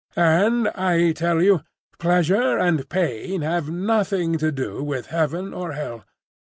And 0.15 0.67
I 0.69 1.11
tell 1.11 1.43
you, 1.43 1.61
pleasure 1.99 2.57
and 2.57 2.89
pain 2.89 3.43
have 3.43 3.69
nothing 3.69 4.39
to 4.39 4.51
do 4.51 4.81
with 4.83 5.05
heaven 5.13 5.53
or 5.53 5.73
hell. 5.73 6.05